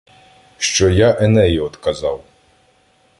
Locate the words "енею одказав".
1.21-2.23